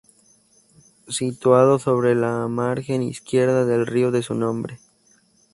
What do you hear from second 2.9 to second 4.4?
izquierda del río de su